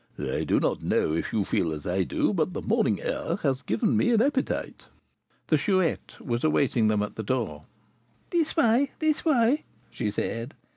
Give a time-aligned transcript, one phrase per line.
[0.17, 3.61] I do not know if you feel as I do, but the morning air has
[3.61, 4.87] given me an appetite."
[5.45, 7.65] The Chouette was awaiting them at the door.
[8.31, 10.55] "This way; this way," she said.